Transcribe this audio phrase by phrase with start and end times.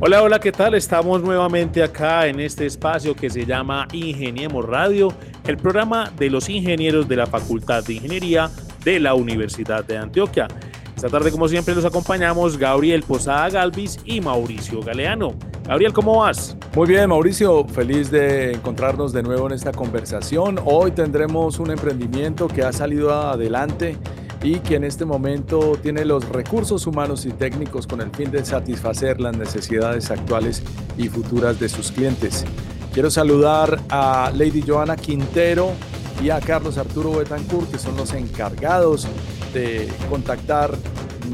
[0.00, 0.74] Hola, hola, ¿qué tal?
[0.74, 5.12] Estamos nuevamente acá en este espacio que se llama Ingeniemos Radio,
[5.46, 8.50] el programa de los ingenieros de la Facultad de Ingeniería
[8.88, 10.48] de la Universidad de Antioquia.
[10.96, 15.34] Esta tarde, como siempre, los acompañamos Gabriel Posada Galvis y Mauricio Galeano.
[15.66, 16.56] Gabriel, ¿cómo vas?
[16.74, 20.58] Muy bien, Mauricio, feliz de encontrarnos de nuevo en esta conversación.
[20.64, 23.98] Hoy tendremos un emprendimiento que ha salido adelante
[24.42, 28.42] y que en este momento tiene los recursos humanos y técnicos con el fin de
[28.42, 30.62] satisfacer las necesidades actuales
[30.96, 32.46] y futuras de sus clientes.
[32.94, 35.72] Quiero saludar a Lady Joana Quintero,
[36.22, 39.06] y a Carlos Arturo Betancourt, que son los encargados
[39.52, 40.76] de contactar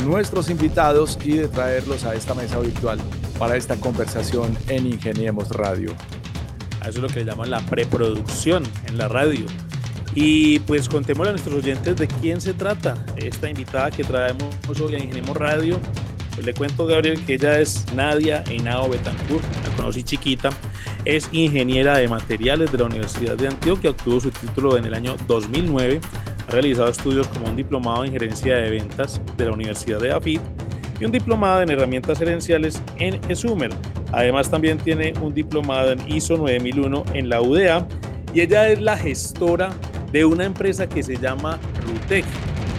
[0.05, 2.99] nuestros invitados y de traerlos a esta mesa virtual
[3.39, 5.95] para esta conversación en Ingeniemos Radio.
[6.81, 9.47] Eso es lo que llaman la preproducción en la radio.
[10.15, 12.95] Y pues contémosle a nuestros oyentes de quién se trata.
[13.17, 15.81] Esta invitada que traemos hoy a Ingeniemos Radio,
[16.35, 20.51] pues le cuento Gabriel que ella es Nadia Einao Betancourt, la conocí chiquita,
[21.05, 25.17] es ingeniera de materiales de la Universidad de Antioquia, obtuvo su título en el año
[25.27, 26.01] 2009,
[26.49, 30.41] ha realizado estudios como un diplomado en gerencia de ventas de la Universidad de AFIT
[31.01, 33.71] y un diplomado en herramientas gerenciales en ESUMER.
[34.13, 37.87] Además también tiene un diplomado en ISO 9001 en la UDA
[38.33, 39.71] y ella es la gestora
[40.13, 42.25] de una empresa que se llama RUTEC,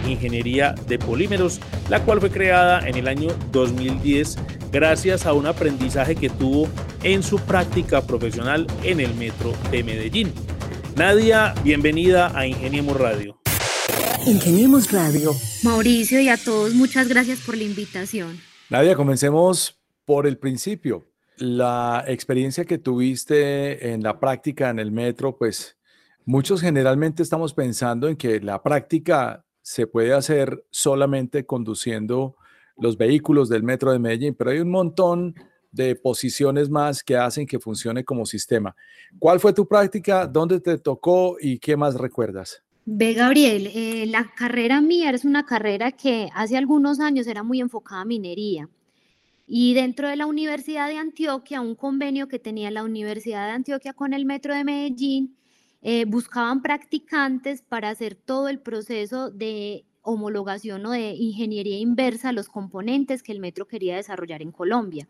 [0.08, 4.36] Ingeniería de Polímeros, la cual fue creada en el año 2010
[4.72, 6.68] gracias a un aprendizaje que tuvo
[7.02, 10.32] en su práctica profesional en el metro de Medellín.
[10.96, 13.38] Nadia, bienvenida a Ingeniemos Radio.
[14.26, 15.32] Ingeniemos Radio.
[15.62, 18.40] Mauricio y a todos, muchas gracias por la invitación.
[18.68, 21.06] Nadia, comencemos por el principio.
[21.38, 25.76] La experiencia que tuviste en la práctica en el metro, pues
[26.24, 32.36] muchos generalmente estamos pensando en que la práctica se puede hacer solamente conduciendo
[32.76, 35.34] los vehículos del metro de Medellín, pero hay un montón
[35.72, 38.76] de posiciones más que hacen que funcione como sistema.
[39.18, 40.28] ¿Cuál fue tu práctica?
[40.28, 42.62] ¿Dónde te tocó y qué más recuerdas?
[42.84, 47.60] Ve, Gabriel, eh, la carrera mía es una carrera que hace algunos años era muy
[47.60, 48.68] enfocada a minería.
[49.48, 53.94] Y dentro de la Universidad de Antioquia, un convenio que tenía la Universidad de Antioquia
[53.94, 55.36] con el Metro de Medellín,
[55.88, 62.32] eh, buscaban practicantes para hacer todo el proceso de homologación o de ingeniería inversa a
[62.32, 65.06] los componentes que el metro quería desarrollar en Colombia.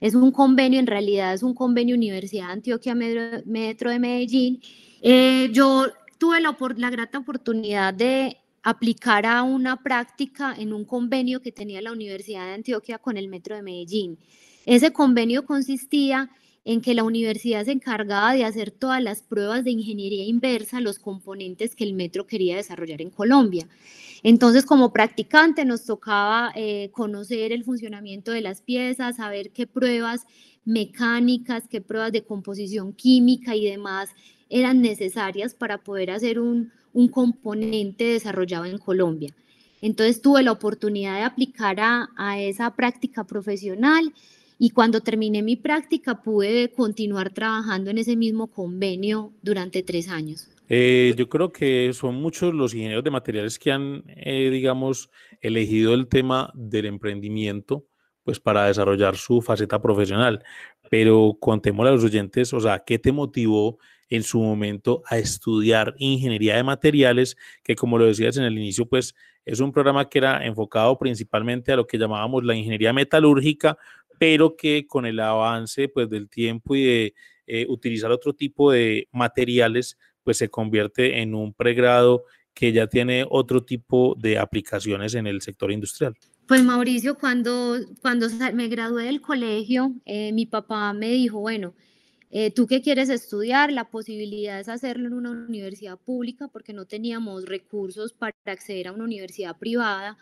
[0.00, 4.62] Es un convenio, en realidad es un convenio Universidad Antioquia Metro, de Medellín.
[5.02, 11.42] Eh, yo tuve la, la grata oportunidad de aplicar a una práctica en un convenio
[11.42, 14.18] que tenía la Universidad de Antioquia con el Metro de Medellín.
[14.64, 16.38] Ese convenio consistía en
[16.82, 21.74] que la universidad se encargaba de hacer todas las pruebas de ingeniería inversa, los componentes
[21.74, 23.66] que el metro quería desarrollar en Colombia.
[24.22, 30.26] Entonces, como practicante nos tocaba eh, conocer el funcionamiento de las piezas, saber qué pruebas
[30.66, 34.10] mecánicas, qué pruebas de composición química y demás
[34.50, 39.34] eran necesarias para poder hacer un, un componente desarrollado en Colombia.
[39.80, 44.12] Entonces tuve la oportunidad de aplicar a, a esa práctica profesional
[44.58, 50.48] y cuando terminé mi práctica pude continuar trabajando en ese mismo convenio durante tres años.
[50.68, 55.10] Eh, yo creo que son muchos los ingenieros de materiales que han, eh, digamos,
[55.40, 57.86] elegido el tema del emprendimiento
[58.24, 60.44] pues para desarrollar su faceta profesional.
[60.90, 63.78] Pero contémosle a los oyentes, o sea, ¿qué te motivó
[64.10, 67.38] en su momento a estudiar ingeniería de materiales?
[67.62, 69.14] Que como lo decías en el inicio, pues
[69.46, 73.78] es un programa que era enfocado principalmente a lo que llamábamos la ingeniería metalúrgica,
[74.18, 77.14] pero que con el avance pues, del tiempo y de
[77.46, 83.24] eh, utilizar otro tipo de materiales, pues se convierte en un pregrado que ya tiene
[83.30, 86.14] otro tipo de aplicaciones en el sector industrial.
[86.46, 91.74] Pues Mauricio, cuando, cuando me gradué del colegio, eh, mi papá me dijo, bueno,
[92.30, 93.72] eh, ¿tú qué quieres estudiar?
[93.72, 98.92] La posibilidad es hacerlo en una universidad pública porque no teníamos recursos para acceder a
[98.92, 100.18] una universidad privada.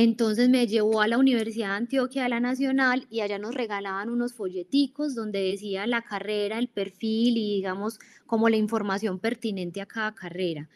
[0.00, 4.10] Entonces me llevó a la Universidad de Antioquia de la Nacional y allá nos regalaban
[4.10, 9.86] unos folleticos donde decía la carrera, el perfil y digamos como la información pertinente a
[9.86, 10.68] cada carrera.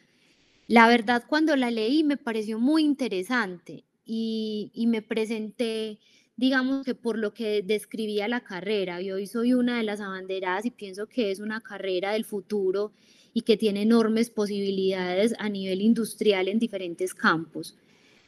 [0.66, 6.00] La verdad cuando la leí me pareció muy interesante y, me presenté,
[6.36, 9.00] digamos que por lo que describía la carrera.
[9.02, 12.90] Y hoy soy una de las abanderadas y pienso que es una carrera del futuro
[13.32, 17.76] y que tiene enormes posibilidades a nivel industrial en diferentes campos.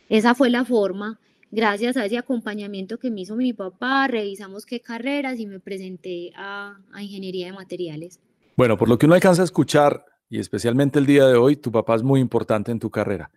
[0.08, 1.18] Esa fue la forma.
[1.50, 6.32] Gracias a ese acompañamiento que me hizo mi papá, revisamos qué carreras y me presenté
[6.36, 8.18] a, ingeniería de materiales.
[8.56, 11.70] Bueno, por lo que uno alcanza a escuchar, y especialmente el día de hoy, tu
[11.70, 13.30] papá es muy importante en tu carrera.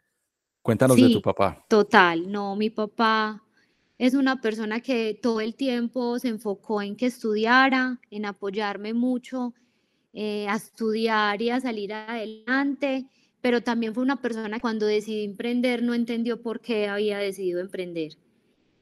[0.63, 1.63] Cuéntanos de tu papá.
[1.69, 3.43] Total, no, mi papá
[3.97, 9.53] es una persona que todo el tiempo se enfocó en que estudiara, en apoyarme mucho
[10.13, 13.05] eh, a estudiar y a salir adelante,
[13.47, 17.61] pero también fue una persona que cuando decidí emprender no entendió por qué había decidido
[17.61, 18.17] emprender.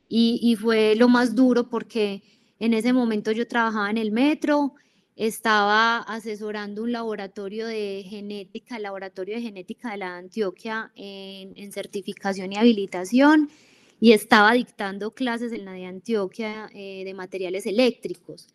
[0.10, 2.24] Y, y fue lo más duro porque
[2.58, 4.74] en ese momento yo trabajaba en el metro,
[5.16, 11.72] estaba asesorando un laboratorio de genética, el laboratorio de genética de la Antioquia en, en,
[11.72, 13.52] certificación y habilitación,
[14.00, 18.48] y estaba dictando clases en la de Antioquia eh, de materiales eléctricos.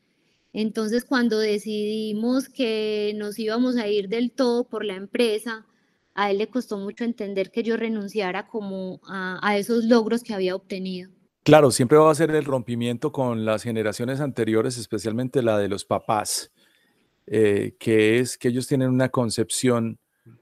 [0.52, 5.68] Entonces, cuando decidimos que nos íbamos a ir del todo por la empresa,
[6.14, 10.54] a él le costó mucho entender que yo renunciara como a, esos logros que había
[10.54, 11.10] obtenido.
[11.42, 15.84] Claro, siempre va a ser el rompimiento con las generaciones anteriores, especialmente la de los
[15.84, 16.52] papás,
[17.26, 19.98] eh, que es que ellos tienen una concepción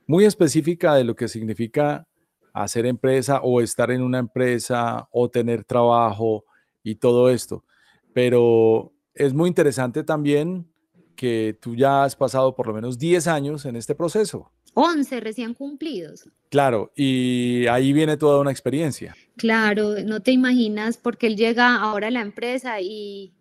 [0.07, 2.09] muy específica de lo que significa
[2.53, 6.45] hacer empresa o estar en una empresa o tener trabajo
[6.83, 7.65] y todo esto.
[8.13, 10.67] Pero es muy interesante también
[11.15, 14.51] que tú ya has pasado por lo menos 10 años en este proceso.
[14.81, 16.29] 11 recién cumplidos.
[16.51, 19.17] Claro, y ahí viene toda una experiencia.
[19.37, 23.33] Claro, no te imaginas porque él llega ahora a la empresa y,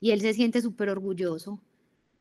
[0.00, 1.60] y él se siente súper orgulloso.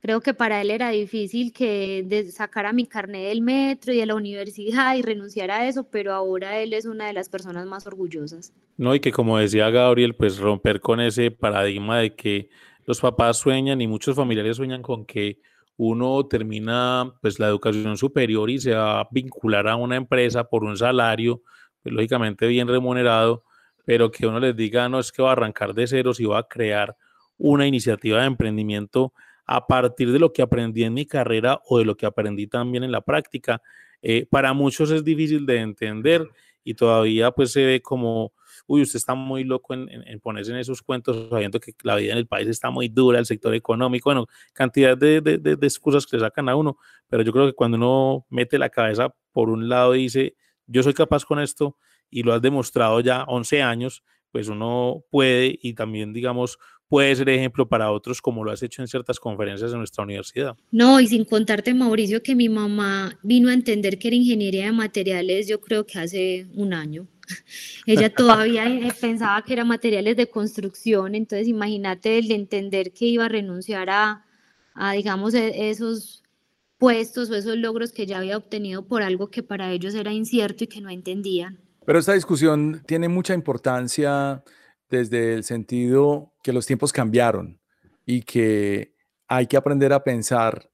[0.01, 4.05] Creo que para él era difícil que de sacara mi carnet del metro y de
[4.05, 7.87] la universidad y renunciar a eso, pero ahora él es una de las personas más
[7.87, 8.53] orgullosas.
[8.75, 12.49] No, y que como decía Gabriel, pues romper con ese paradigma de que
[12.85, 15.39] los papás sueñan y muchos familiares sueñan con que
[15.77, 20.63] uno termina pues la educación superior y se va a vincular a una empresa por
[20.63, 21.41] un salario,
[21.83, 23.43] pues, lógicamente bien remunerado,
[23.85, 26.39] pero que uno les diga, no es que va a arrancar de ceros y va
[26.39, 26.95] a crear
[27.37, 29.13] una iniciativa de emprendimiento
[29.45, 32.83] a partir de lo que aprendí en mi carrera o de lo que aprendí también
[32.83, 33.61] en la práctica.
[34.01, 36.27] Eh, para muchos es difícil de entender
[36.63, 38.33] y todavía pues se ve como
[38.67, 42.17] uy, usted está muy loco en, ponerse en esos cuentos, sabiendo que la vida en
[42.17, 46.17] el país está muy dura, el sector económico, bueno, cantidad de, de, de, excusas que
[46.17, 46.77] le sacan a uno,
[47.07, 50.35] pero yo creo que cuando uno mete la cabeza por un lado y dice,
[50.67, 51.77] yo soy capaz con esto
[52.09, 56.57] y lo has demostrado ya 11 años, pues uno puede y también, digamos,
[56.87, 60.55] puede ser ejemplo para otros, como lo has hecho en ciertas conferencias de nuestra universidad.
[60.71, 64.71] No, y sin contarte, Mauricio, que mi mamá vino a entender que era ingeniería de
[64.71, 67.07] materiales, yo creo que hace un año.
[67.85, 73.05] Ella todavía eh, pensaba que eran materiales de construcción, entonces imagínate el de entender que
[73.05, 74.25] iba a renunciar a,
[74.73, 76.23] a, digamos, e, esos
[76.77, 80.63] puestos o esos logros que ya había obtenido por algo que para ellos era incierto
[80.63, 81.59] y que no entendían.
[81.85, 84.43] Pero esta discusión tiene mucha importancia
[84.89, 87.59] desde el sentido que los tiempos cambiaron
[88.05, 88.95] y que
[89.27, 90.69] hay que aprender a pensar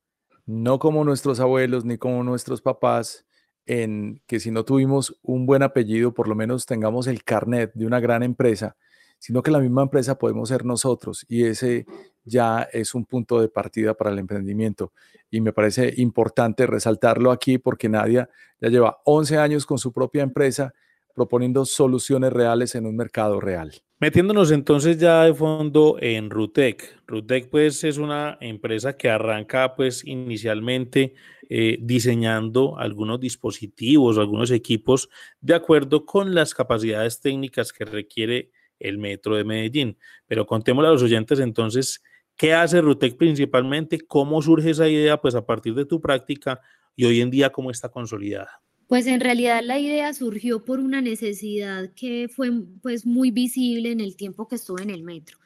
[0.46, 3.26] no como nuestros abuelos ni como nuestros papás,
[3.72, 7.86] en que si no tuvimos un buen apellido, por lo menos tengamos el carnet de
[7.86, 8.76] una gran empresa,
[9.18, 11.86] sino que la misma empresa podemos ser nosotros y ese
[12.26, 14.92] ya es un punto de partida para el emprendimiento.
[15.30, 18.30] Y me parece importante resaltarlo aquí porque Nadia
[18.60, 20.74] ya lleva 11 años con su propia empresa
[21.14, 23.72] proponiendo soluciones reales en un mercado real.
[24.02, 27.04] Metiéndonos entonces ya de fondo en Rutec.
[27.06, 31.14] Rutec pues es una empresa que arranca pues inicialmente
[31.50, 38.50] eh, diseñando algunos dispositivos, algunos equipos de acuerdo con las capacidades técnicas que requiere
[38.80, 39.98] el metro de Medellín.
[40.26, 42.02] Pero contémosle a los oyentes entonces
[42.36, 46.60] qué hace Rutec principalmente, cómo surge esa idea pues a partir de tu práctica
[46.96, 48.62] y hoy en día cómo está consolidada.
[48.92, 54.02] Pues en realidad la idea surgió por una necesidad que fue pues muy visible en
[54.02, 55.38] el tiempo que estuve en el metro.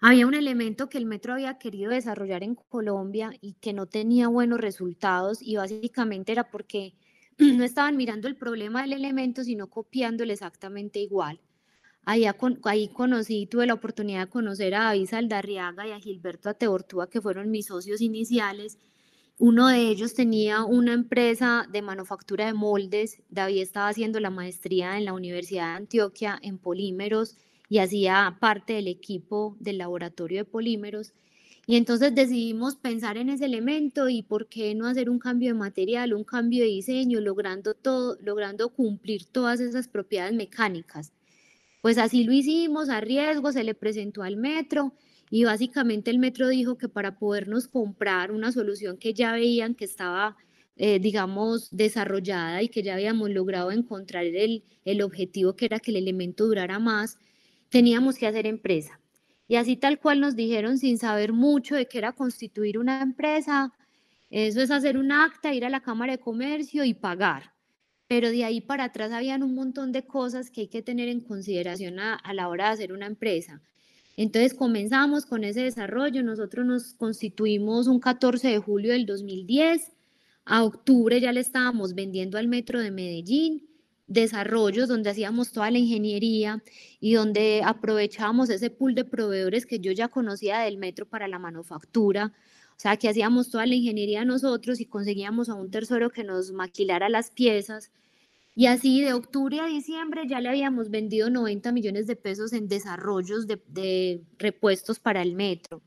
[0.00, 4.28] Había un elemento que el metro había querido desarrollar en Colombia y que no tenía
[4.28, 6.94] buenos resultados y básicamente era porque
[7.36, 11.38] no estaban mirando el problema del elemento, sino copiándolo exactamente igual.
[12.06, 12.24] Ahí,
[12.64, 17.20] ahí conocí, tuve la oportunidad de conocer a David Saldarriaga y a Gilberto Ateortúa, que
[17.20, 18.78] fueron mis socios iniciales,
[19.38, 23.22] uno de ellos tenía una empresa de manufactura de moldes.
[23.28, 27.36] David estaba haciendo la maestría en la Universidad de Antioquia en polímeros
[27.68, 31.12] y hacía parte del equipo del laboratorio de polímeros.
[31.66, 35.58] Y entonces decidimos pensar en ese elemento y por qué no hacer un cambio de
[35.58, 41.12] material, un cambio de diseño, logrando todo, logrando cumplir todas esas propiedades mecánicas.
[41.80, 44.94] Pues así lo hicimos a riesgo, se le presentó al metro
[45.30, 49.84] y básicamente el metro dijo que para podernos comprar una solución que ya veían que
[49.84, 50.36] estaba
[50.80, 55.90] eh, digamos, desarrollada y que ya habíamos logrado encontrar el, el objetivo que era que
[55.90, 57.18] el elemento durara más,
[57.68, 59.00] teníamos que hacer empresa.
[59.48, 63.72] Y así tal cual nos dijeron sin saber mucho de qué era constituir una empresa,
[64.30, 67.54] eso es hacer un acta, ir a la Cámara de Comercio y pagar.
[68.06, 71.22] Pero de ahí para atrás habían un montón de cosas que hay que tener en
[71.22, 73.62] consideración a, a la hora de hacer una empresa.
[74.18, 79.92] Entonces comenzamos con ese desarrollo, nosotros nos constituimos un 14 de julio del 2010,
[80.44, 83.68] a octubre ya le estábamos vendiendo al metro de Medellín,
[84.08, 86.64] desarrollos donde hacíamos toda la ingeniería
[86.98, 91.38] y donde aprovechábamos ese pool de proveedores que yo ya conocía del metro para la
[91.38, 92.32] manufactura.
[92.70, 96.50] O sea, que hacíamos toda la ingeniería nosotros y conseguíamos a un tercero que nos
[96.50, 97.92] maquilara las piezas.
[98.58, 102.66] Y así de octubre a diciembre ya le habíamos vendido 90 millones de pesos en
[102.66, 105.80] desarrollos de, repuestos para el metro.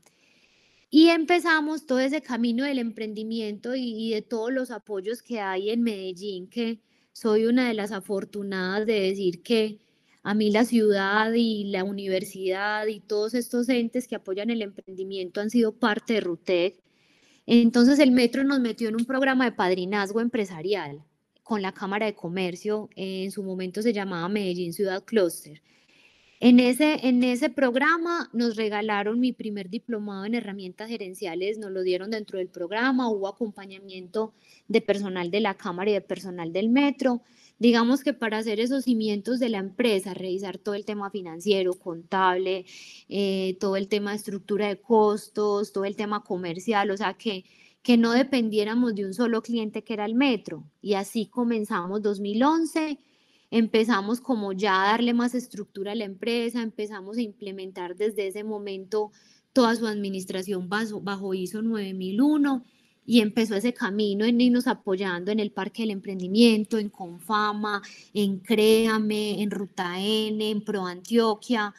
[0.88, 5.68] Y empezamos todo ese camino del emprendimiento y, y de todos los apoyos que hay
[5.68, 6.80] en Medellín, que,
[7.12, 9.78] soy una de las afortunadas de decir que
[10.22, 15.42] a mí la ciudad y la universidad y todos estos entes que apoyan el emprendimiento
[15.42, 16.82] han sido parte de RUTEC.
[17.44, 21.04] Entonces el metro nos metió en un programa de padrinazgo empresarial
[21.42, 25.60] con la Cámara de Comercio, en su momento se llamaba Medellín Ciudad Cluster.
[26.44, 31.82] En ese, en ese programa nos regalaron mi primer diplomado en herramientas gerenciales, nos lo
[31.82, 34.34] dieron dentro del programa, hubo acompañamiento
[34.66, 37.22] de personal de la Cámara y de personal del metro.
[37.60, 42.64] Digamos que para hacer esos cimientos de la empresa, revisar todo el tema financiero, contable,
[43.08, 47.44] eh, todo el tema de estructura de costos, todo el tema comercial, o sea que,
[47.82, 50.64] que no dependiéramos de un solo cliente que era el metro.
[50.80, 52.98] Y así comenzamos 2011
[53.52, 58.44] empezamos como ya a darle más estructura a la empresa, empezamos a implementar desde ese
[58.44, 59.12] momento
[59.52, 62.64] toda su administración bajo, bajo ISO 9001
[63.04, 67.82] y empezó ese camino en irnos apoyando en el Parque del Emprendimiento, en Confama,
[68.14, 71.74] en Créame, en Ruta N, en Pro Antioquia.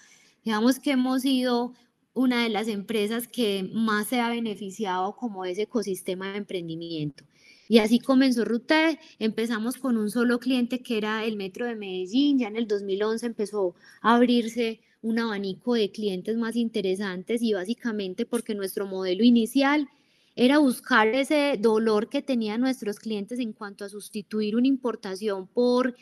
[0.46, 1.74] Digamos que hemos sido
[2.14, 7.24] una de las empresas que más se ha beneficiado como ese ecosistema de emprendimiento.
[7.68, 12.40] Y así comenzó Rute, empezamos con un solo cliente que era el Metro de Medellín,
[12.40, 18.26] ya en el 2011 empezó a abrirse un abanico de clientes más interesantes y básicamente
[18.26, 19.90] porque nuestro modelo inicial
[20.36, 25.96] era buscar ese dolor que tenían nuestros clientes en cuanto a sustituir una importación por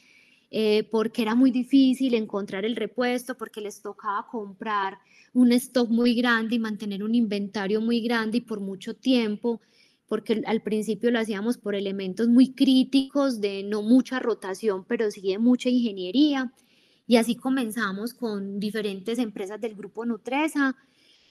[0.53, 4.99] eh, porque era muy difícil encontrar el repuesto, porque les tocaba comprar
[5.33, 9.61] un stock muy grande y mantener un inventario muy grande y por mucho tiempo
[10.11, 15.21] porque al principio lo hacíamos por elementos muy críticos de no mucha rotación, pero sí
[15.21, 16.51] de mucha ingeniería.
[17.07, 20.75] Y así comenzamos con diferentes empresas del grupo Nutresa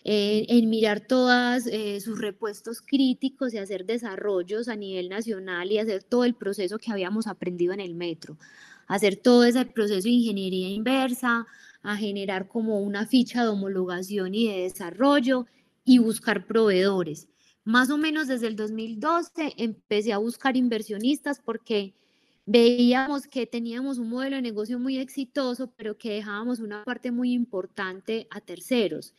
[0.02, 5.76] eh, en mirar todas eh, sus repuestos críticos y hacer desarrollos a nivel nacional y
[5.76, 8.38] hacer todo el proceso que habíamos aprendido en el metro,
[8.86, 11.46] hacer todo ese proceso de ingeniería inversa,
[11.82, 15.46] a generar como una ficha de homologación y de desarrollo
[15.84, 17.28] y buscar proveedores.
[17.64, 21.94] Más o menos desde el 2012 empecé a buscar inversionistas porque
[22.46, 27.32] veíamos que teníamos un modelo de negocio muy exitoso, pero que dejábamos una parte muy
[27.32, 29.14] importante a terceros.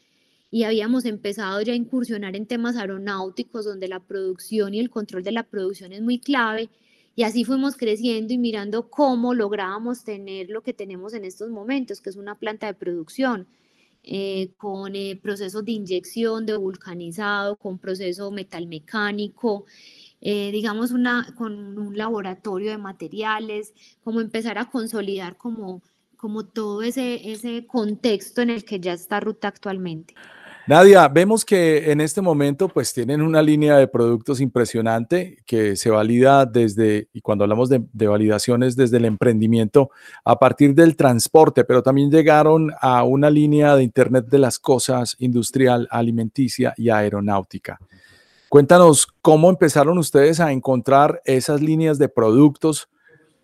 [0.50, 5.24] Y habíamos empezado ya a incursionar en temas aeronáuticos, donde la producción y el control
[5.24, 6.70] de la producción es muy clave.
[7.16, 12.02] Y así fuimos creciendo y mirando cómo lográbamos tener lo que tenemos en estos momentos,
[12.02, 13.48] que es una planta de producción
[14.04, 19.66] eh, con eh, procesos de inyección, de vulcanizado, con proceso metalmecánico,
[20.22, 25.84] eh, digamos, una, con un laboratorio de materiales, como empezar a consolidar como,
[26.18, 30.16] como todo ese, ese contexto en el que ya está Ruta actualmente.
[30.68, 35.90] Nadia, vemos que en este momento pues tienen una línea de productos impresionante que se
[35.90, 39.90] valida desde, y cuando hablamos de, validaciones desde el emprendimiento,
[40.24, 45.16] a partir del transporte, pero también llegaron a una línea de Internet de las Cosas
[45.20, 47.80] industrial, alimenticia y aeronáutica.
[48.48, 52.88] Cuéntanos cómo empezaron ustedes a encontrar esas líneas de productos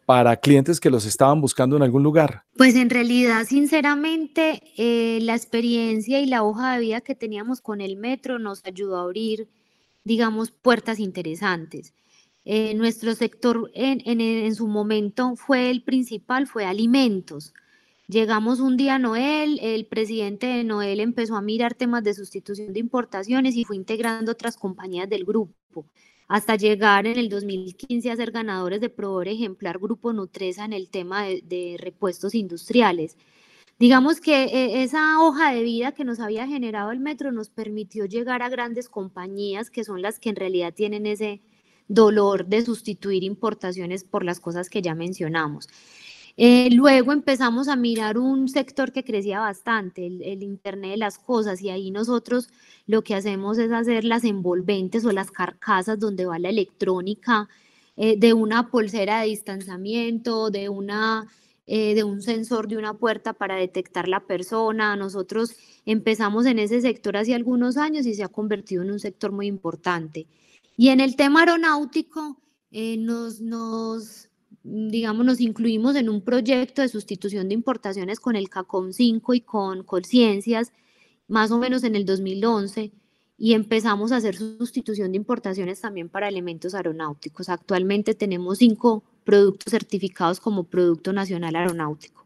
[0.08, 2.46] para clientes que los estaban buscando en algún lugar?
[2.56, 7.82] Pues en realidad, sinceramente, eh, la experiencia y la hoja de vida que teníamos con
[7.82, 9.50] el metro nos ayudó a abrir,
[10.06, 11.94] digamos, puertas interesantes.
[12.46, 17.54] Eh, nuestro sector en, en, su momento fue el principal, fue alimentos.
[18.08, 22.72] Llegamos un día a Noel, el presidente de Noel empezó a mirar temas de sustitución
[22.72, 25.86] de importaciones y fue integrando otras compañías del grupo
[26.28, 30.90] hasta llegar en el 2015 a ser ganadores de proveedor ejemplar Grupo Nutresa en el
[30.90, 33.18] tema de, repuestos industriales.
[33.80, 38.06] Digamos que eh, esa hoja de vida que nos había generado el metro nos permitió
[38.06, 41.42] llegar a grandes compañías que son las que en realidad tienen ese
[41.88, 45.70] dolor de sustituir importaciones por las cosas que ya mencionamos.
[46.40, 51.64] Eh, luego empezamos a mirar un sector que crecía bastante, el, Internet de las Cosas,
[51.64, 52.50] y ahí nosotros
[52.86, 57.50] lo que hacemos es hacer las envolventes o las carcasas donde va la electrónica
[57.96, 61.28] eh, de una pulsera de distanciamiento, de, una,
[61.66, 64.96] eh, de un sensor de una puerta para detectar la persona.
[64.96, 65.56] Nosotros
[65.88, 69.48] empezamos en ese sector hace algunos años y se ha convertido en un sector muy
[69.48, 70.28] importante.
[70.78, 72.38] Y en el tema aeronáutico,
[72.72, 74.27] nos, nos
[74.68, 79.42] digamos, nos incluimos en un proyecto de sustitución de importaciones con el CACOM 5 y
[79.42, 80.74] con Colciencias,
[81.28, 82.92] más o menos en el 2011,
[83.38, 87.50] y empezamos a hacer sustitución de importaciones también para elementos aeronáuticos.
[87.50, 92.26] Actualmente tenemos cinco productos certificados como Producto Nacional Aeronáutico.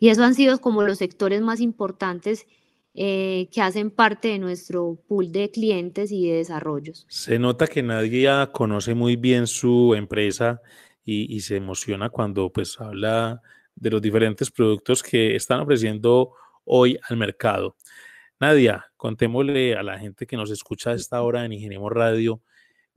[0.00, 2.46] Y eso han sido como los sectores más importantes
[2.94, 7.06] eh, que hacen parte de nuestro pool de clientes y de desarrollos.
[7.08, 10.60] Se nota que nadie conoce muy bien su empresa
[11.10, 13.40] y, se emociona cuando pues habla
[13.74, 16.34] de los diferentes productos que están ofreciendo
[16.64, 17.76] hoy al mercado.
[18.38, 22.42] Nadia, contémosle a la gente que nos escucha a esta hora en Ingeniemos Radio,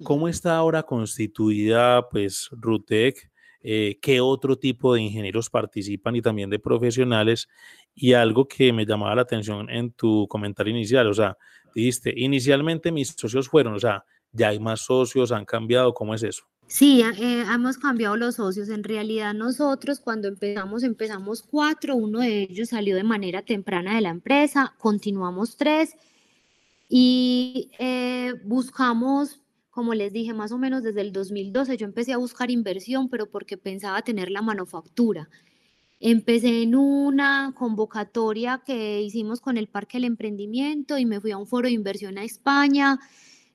[0.04, 3.32] ¿cómo está ahora constituida pues RUTEC?
[3.64, 7.48] Eh, ¿Qué otro tipo de ingenieros participan y también de profesionales?
[7.96, 11.38] Y algo que me llamaba la atención en tu comentario inicial, o sea,
[11.74, 14.04] dijiste, inicialmente mis socios fueron, o sea,
[14.34, 16.44] ya hay más socios, han cambiado, ¿cómo es eso?
[16.72, 18.70] Sí, eh, hemos cambiado los socios.
[18.70, 24.02] En realidad nosotros cuando empezamos, empezamos cuatro, uno de ellos salió de manera temprana de
[24.02, 25.96] la empresa, continuamos tres
[26.88, 32.18] y eh, buscamos, como les dije, más o menos desde el 2012 yo empecé a
[32.18, 35.30] buscar inversión, pero porque pensaba tener la manufactura.
[36.00, 41.38] Empecé en una convocatoria que hicimos con el Parque del Emprendimiento y me fui a
[41.38, 42.98] un foro de inversión a España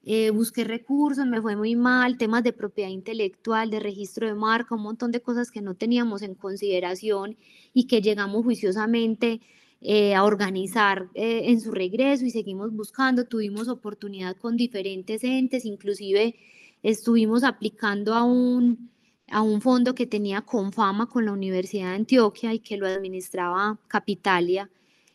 [0.09, 4.77] eh, busqué recursos, me fue muy mal, temas de propiedad intelectual, de registro de marca,
[4.77, 7.37] un montón de cosas que no teníamos en consideración
[7.75, 9.41] y que llegamos juiciosamente
[9.81, 13.25] eh, a organizar eh, en su regreso y seguimos buscando.
[13.25, 16.37] Tuvimos oportunidad con diferentes entes, inclusive
[16.85, 18.91] estuvimos aplicando a un,
[19.29, 23.81] a un fondo que tenía Confama con la Universidad de Antioquia y que lo administraba
[23.89, 24.71] Capitalia.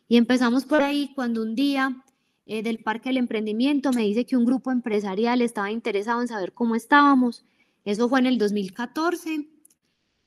[0.09, 2.03] Y empezamos por ahí cuando un día
[2.51, 6.51] eh, del Parque del Emprendimiento me dice que un grupo empresarial estaba interesado en saber
[6.51, 7.45] cómo estábamos.
[7.85, 9.47] Eso fue en el 2014.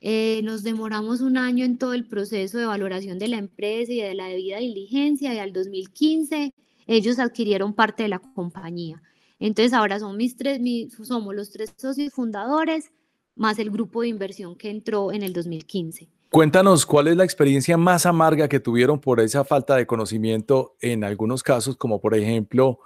[0.00, 4.00] Eh, nos demoramos un año en todo el proceso de valoración de la empresa y
[4.00, 6.54] de la debida diligencia y al 2015
[6.86, 9.02] ellos adquirieron parte de la compañía.
[9.38, 10.62] Entonces ahora son mis tres,
[11.02, 12.90] somos los tres socios fundadores
[13.34, 16.08] más el grupo de inversión que entró en el 2015.
[16.34, 21.04] Cuéntanos cuál es la experiencia más amarga que tuvieron por esa falta de conocimiento en
[21.04, 22.80] algunos casos, como por ejemplo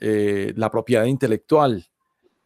[0.00, 1.84] eh, la propiedad intelectual.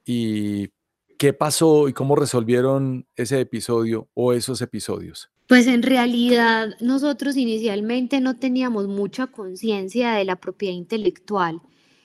[0.06, 0.70] ¿Y
[1.18, 5.28] qué pasó y cómo resolvieron ese episodio o esos episodios?
[5.46, 11.60] Pues en realidad nosotros inicialmente no teníamos mucha conciencia de la propiedad intelectual.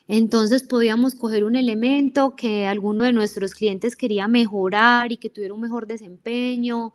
[0.09, 5.53] Entonces podíamos coger un elemento que alguno de nuestros clientes quería mejorar y que tuviera
[5.53, 6.91] un mejor desempeño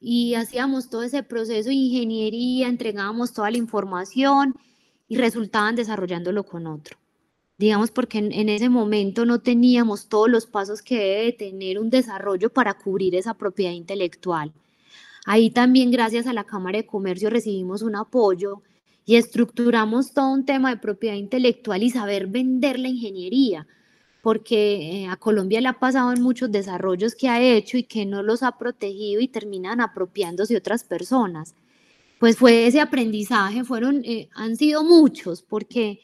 [0.00, 4.56] y hacíamos todo ese proceso de ingeniería, entregábamos toda la información
[5.06, 6.96] y resultaban desarrollándolo con otro.
[7.58, 12.50] Digamos, porque en, ese momento no teníamos todos los pasos que debe tener un desarrollo
[12.50, 14.54] para cubrir esa propiedad intelectual.
[15.26, 18.62] Ahí también, gracias a la Cámara de Comercio, recibimos un apoyo
[19.04, 23.66] y estructuramos todo un tema de propiedad intelectual y saber vender la ingeniería
[24.22, 28.06] porque eh, a Colombia le ha pasado en muchos desarrollos que ha hecho y que
[28.06, 31.54] no los ha protegido y terminan apropiándose otras personas.
[32.18, 36.00] Pues fue ese aprendizaje, fueron, eh, han sido muchos, porque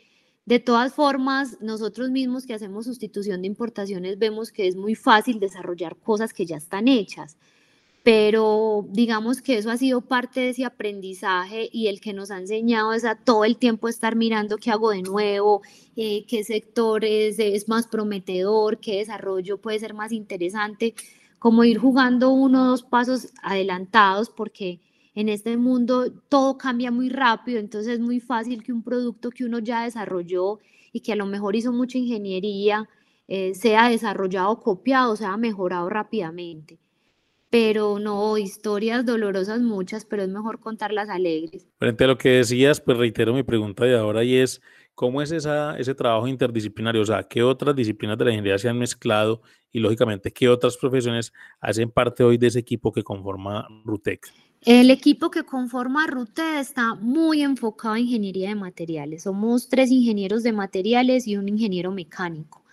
[0.46, 5.40] de todas formas, nosotros mismos que hacemos sustitución de importaciones vemos que es muy fácil
[5.40, 7.36] desarrollar cosas que ya están hechas
[8.06, 12.38] pero digamos que eso ha sido parte de ese aprendizaje y el que nos ha
[12.38, 15.62] enseñado es a todo el tiempo estar mirando qué hago de nuevo,
[15.96, 20.94] eh, qué sector es, es, más prometedor, qué desarrollo puede ser más interesante,
[21.40, 24.78] como ir jugando uno o dos pasos adelantados porque
[25.16, 29.44] en este mundo todo cambia muy rápido, entonces es muy fácil que un producto que
[29.44, 30.60] uno ya desarrolló
[30.92, 32.88] y que a lo mejor hizo mucha ingeniería
[33.26, 36.78] eh, sea desarrollado, copiado, sea mejorado rápidamente
[37.50, 41.66] pero no, historias dolorosas muchas, pero es mejor contarlas alegres.
[41.78, 44.60] Frente a lo que decías, pues reitero mi pregunta de ahora y es,
[44.94, 47.02] ¿cómo es esa, ese trabajo interdisciplinario?
[47.02, 50.76] O sea, ¿qué otras disciplinas de la ingeniería se han mezclado y lógicamente qué otras
[50.76, 54.26] profesiones hacen parte hoy de ese equipo que conforma RUTEC?
[54.62, 59.22] El equipo que conforma RUTEC está muy enfocado en ingeniería de materiales.
[59.22, 62.65] Somos tres ingenieros de materiales y un ingeniero mecánico.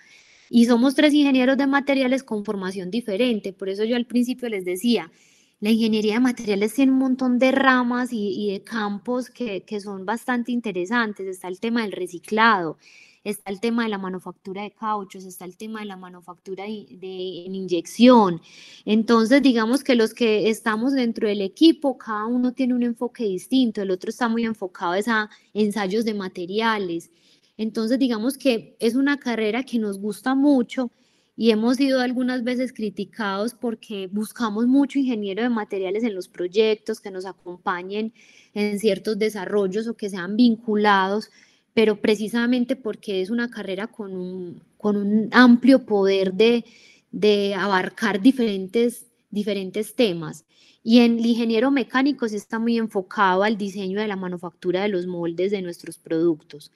[0.55, 3.53] Y somos tres ingenieros de materiales con formación diferente.
[3.53, 5.11] Por eso yo al principio les decía,
[5.59, 10.05] la ingeniería de materiales tiene un montón de ramas y, de campos que, que, son
[10.05, 11.25] bastante interesantes.
[11.25, 12.77] Está el tema del reciclado,
[13.23, 16.85] está el tema de la manufactura de cauchos, está el tema de la manufactura de,
[16.99, 18.39] de en inyección.
[18.85, 23.81] Entonces, digamos que los que estamos dentro del equipo, cada uno tiene un enfoque distinto.
[23.81, 27.09] El otro está muy enfocado a ensayos de materiales.
[27.57, 30.91] Entonces, digamos que es una carrera que nos gusta mucho
[31.35, 36.99] y hemos sido algunas veces criticados porque buscamos mucho ingeniero de materiales en los proyectos
[36.99, 38.13] que nos acompañen
[38.53, 41.31] en ciertos desarrollos o que sean vinculados,
[41.73, 46.65] pero precisamente porque es una carrera con un, con un amplio poder de,
[47.11, 50.45] de abarcar diferentes, diferentes temas.
[50.83, 54.89] Y en el ingeniero mecánico sí está muy enfocado al diseño de la manufactura de
[54.89, 56.71] los moldes de nuestros productos.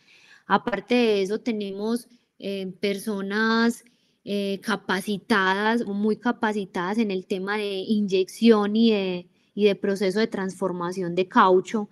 [0.47, 2.07] Aparte de eso, tenemos
[2.39, 3.83] eh, personas
[4.23, 10.19] eh, capacitadas o muy capacitadas en el tema de inyección y de, y de proceso
[10.19, 11.89] de transformación de caucho,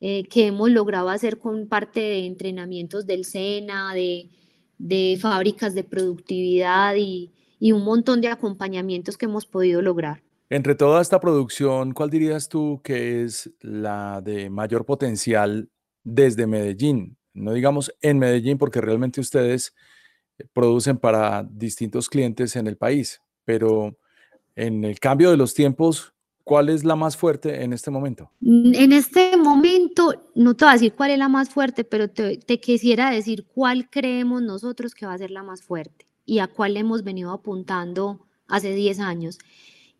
[0.00, 4.30] eh, que hemos logrado hacer con parte de entrenamientos del SENA, de,
[4.78, 10.22] de fábricas de productividad y, y un montón de acompañamientos que hemos podido lograr.
[10.50, 15.68] Entre toda esta producción, ¿cuál dirías tú que es la de mayor potencial
[16.04, 17.17] desde Medellín?
[17.38, 19.74] No digamos en Medellín, porque realmente ustedes
[20.52, 23.96] producen para distintos clientes en el país, pero
[24.54, 26.12] en el cambio de los tiempos,
[26.44, 28.30] ¿cuál es la más fuerte en este momento?
[28.40, 32.08] Mm, en este momento, no te voy a decir cuál es la más fuerte, pero
[32.08, 36.48] te, quisiera decir cuál creemos nosotros que va a ser la más fuerte y a
[36.48, 39.38] cuál hemos venido apuntando hace 10 años,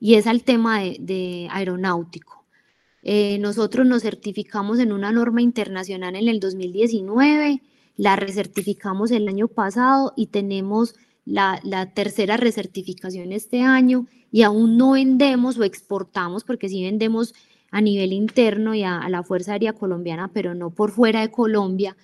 [0.01, 2.38] y es al tema de, aeronáutico.
[3.11, 7.63] Eh, nosotros nos certificamos en una norma internacional en el 2019
[7.97, 10.95] la recertificamos el año pasado y tenemos
[11.25, 11.59] la,
[11.95, 17.33] tercera recertificación este año y aún no vendemos o exportamos, porque sí vendemos
[17.71, 21.97] a nivel interno y a, la Fuerza Aérea Colombiana, pero no por fuera de Colombia.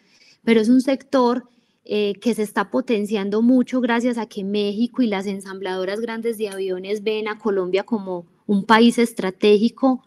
[0.42, 1.50] Pero es un sector
[1.84, 6.48] eh, que se está potenciando mucho gracias a que México y las ensambladoras grandes de
[6.48, 10.02] aviones ven a Colombia como un país estratégico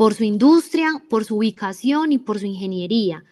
[0.00, 3.22] por su industria, por su ubicación y por su ingeniería.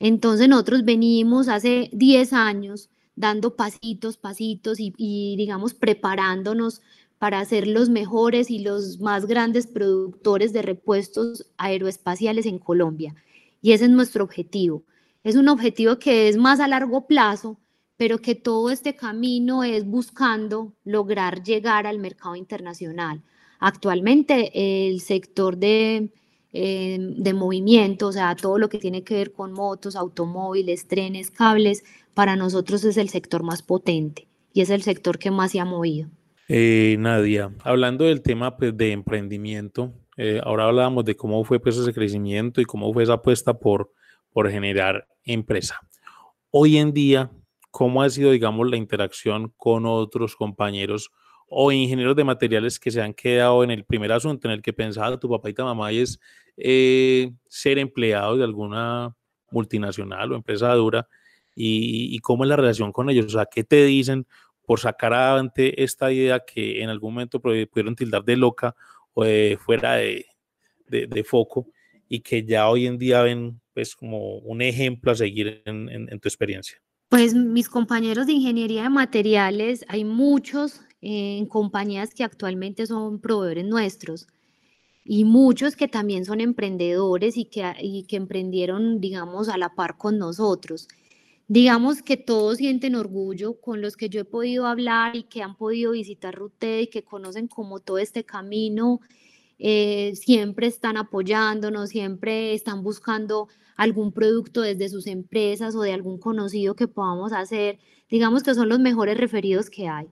[0.00, 6.82] Entonces nosotros venimos hace 10 años dando pasitos, pasitos y, digamos preparándonos
[7.18, 13.14] para ser los mejores y los más grandes productores de repuestos aeroespaciales en Colombia.
[13.62, 14.82] Y ese es nuestro objetivo.
[15.24, 17.58] Es un objetivo que es más a largo plazo,
[17.96, 23.22] pero que todo este camino es buscando lograr llegar al mercado internacional.
[23.60, 26.10] Actualmente el sector de
[26.52, 31.84] de movimiento, o sea, todo lo que tiene que ver con motos, automóviles, trenes, cables,
[32.12, 35.64] para nosotros es el sector más potente y es el sector que más se ha
[35.64, 36.08] movido.
[36.48, 41.76] Eh, Nadia, hablando del tema pues, de emprendimiento, eh, ahora hablábamos de cómo fue pues,
[41.76, 43.92] ese crecimiento y cómo fue esa apuesta por,
[44.32, 45.78] por generar empresa.
[46.50, 47.30] Hoy en día,
[47.70, 51.12] ¿cómo ha sido, digamos, la interacción con otros compañeros
[51.52, 54.72] o ingenieros de materiales que se han quedado en el primer asunto en el que
[54.72, 56.20] pensaba tu papá y tu mamá y es
[56.56, 59.16] eh, ser empleados de alguna
[59.50, 61.08] multinacional o empresa dura
[61.56, 64.26] y, cómo es la relación con ellos, o sea, ¿qué te dicen
[64.64, 68.76] por sacar adelante esta idea que en algún momento pudieron tildar de loca
[69.12, 70.26] o de fuera de,
[70.86, 71.66] de, foco
[72.08, 76.20] y que ya hoy en día ven pues como un ejemplo a seguir en, en
[76.20, 76.80] tu experiencia?
[77.10, 83.64] Pues mis compañeros de ingeniería de materiales, hay muchos en compañías que actualmente son proveedores
[83.64, 84.28] nuestros
[85.04, 90.86] y muchos que también son emprendedores y que, emprendieron, digamos, a la par con nosotros.
[91.48, 95.56] Digamos que todos sienten orgullo con los que yo he podido hablar y que han
[95.56, 99.00] podido visitar Rute y que conocen como todo este camino,
[99.62, 106.18] eh, siempre están apoyándonos, siempre están buscando algún producto desde sus empresas o de algún
[106.18, 107.78] conocido que podamos hacer.
[108.08, 110.08] Digamos que son los mejores referidos que hay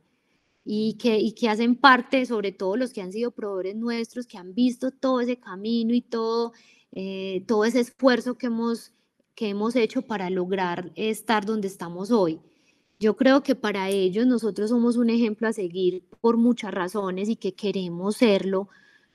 [0.65, 4.37] y que, y que hacen parte, sobre todo los que han sido proveedores nuestros, que
[4.37, 6.53] han visto todo ese camino y todo,
[6.93, 8.93] eh, todo ese esfuerzo que hemos,
[9.35, 12.39] que hemos hecho para lograr estar donde estamos hoy.
[13.01, 17.37] Yo creo que para ellos nosotros somos un ejemplo a seguir por muchas razones y
[17.37, 18.69] que queremos serlo,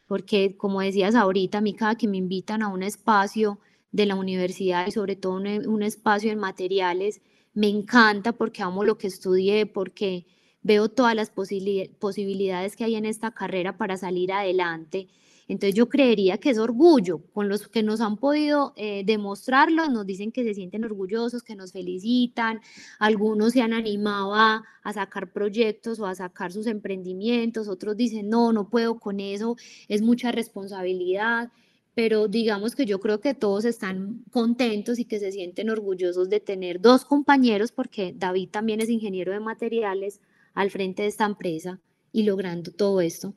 [0.07, 3.59] porque como decías ahorita, a mí cada que me invitan a un espacio
[3.91, 7.21] de la universidad y sobre todo un, espacio en materiales,
[7.53, 10.25] me encanta porque amo lo que estudié, porque
[10.63, 15.07] veo todas las posibilidades que hay en esta carrera para salir adelante
[15.47, 20.05] Entonces yo creería que es orgullo, con los que nos han podido eh, demostrarlo, nos
[20.05, 22.61] dicen que se sienten orgullosos, que nos felicitan,
[22.99, 28.29] algunos se han animado a, a sacar proyectos o a sacar sus emprendimientos, otros dicen,
[28.29, 31.51] no, no puedo con eso, es mucha responsabilidad
[31.95, 36.39] pero digamos que yo creo que todos están contentos y que se sienten orgullosos de
[36.39, 40.19] tener dos compañeros, porque David también es ingeniero de materiales
[40.53, 41.79] al frente de esta empresa
[42.11, 43.35] y logrando todo esto.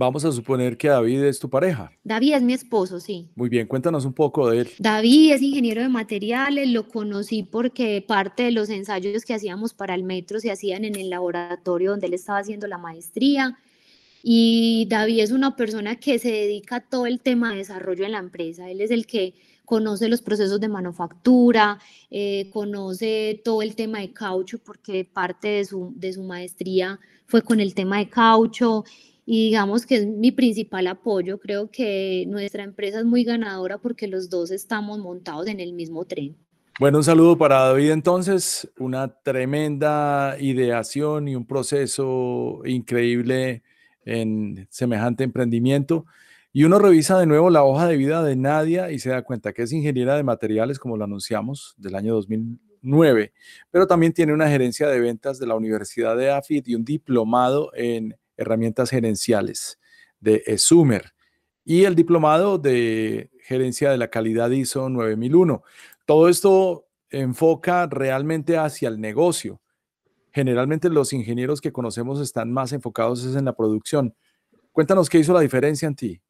[0.00, 1.90] Vamos a suponer que David es tu pareja.
[2.04, 3.26] David es mi esposo, sí.
[3.34, 4.68] Muy bien, cuéntanos un poco de él.
[4.78, 9.96] David es ingeniero de materiales, lo conocí porque parte de los ensayos que hacíamos para
[9.96, 13.58] el metro se hacían en el laboratorio donde él estaba haciendo la maestría
[14.22, 18.12] y David es una persona que se dedica a todo el tema de desarrollo en
[18.12, 18.70] la empresa.
[18.70, 19.34] Él es el que
[19.64, 25.64] conoce los procesos de manufactura, eh, conoce todo el tema de caucho, porque parte de
[25.64, 28.84] su, de su maestría fue con el tema de caucho.
[29.30, 31.38] Y digamos que es mi principal apoyo.
[31.38, 36.06] Creo que nuestra empresa es muy ganadora porque los dos estamos montados en el mismo
[36.06, 36.34] tren.
[36.80, 43.62] Bueno, un saludo para David entonces, una tremenda ideación y un proceso increíble
[44.06, 46.06] en semejante emprendimiento.
[46.50, 49.52] Y uno revisa de nuevo la hoja de vida de Nadia y se da cuenta
[49.52, 53.34] que es ingeniera de materiales, como lo anunciamos, del año 2009,
[53.70, 57.72] pero también tiene una gerencia de ventas de la Universidad de AFIT y un diplomado
[57.74, 59.78] en herramientas gerenciales
[60.20, 61.12] de ESUMER
[61.64, 65.62] y el diplomado de gerencia de la calidad ISO 9001.
[66.06, 69.60] Todo esto enfoca realmente hacia el negocio
[70.38, 74.14] generalmente los ingenieros que conocemos están más enfocados en la producción.
[74.72, 76.20] Cuéntanos qué hizo la diferencia en ti.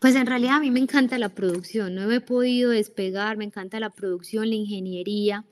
[0.00, 3.78] Pues en realidad a mí me encanta la producción, no he podido despegar, me encanta
[3.78, 5.44] la producción, la ingeniería,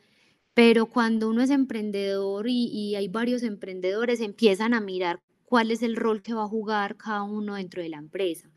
[0.52, 5.20] pero cuando uno es emprendedor y, hay varios emprendedores, empiezan a mirar
[5.52, 8.48] cuál es el rol que va a jugar cada uno dentro de la empresa.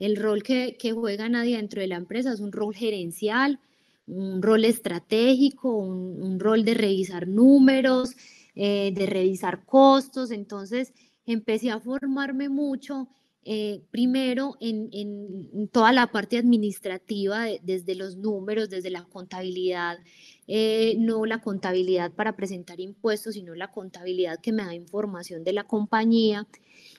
[0.00, 3.60] El rol que, juega nadie dentro de la empresa es un rol gerencial,
[4.08, 8.16] un rol estratégico, un rol de revisar números,
[8.56, 10.92] eh, de revisar costos, entonces
[11.24, 13.06] empecé a formarme mucho,
[13.44, 19.98] eh, primero en, toda la parte administrativa, desde los números, desde la contabilidad,
[20.46, 25.52] eh, no la contabilidad para presentar impuestos, sino la contabilidad que me da información de
[25.52, 26.46] la compañía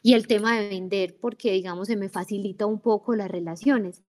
[0.04, 4.04] y el tema de vender, porque digamos se me facilita un poco las relaciones.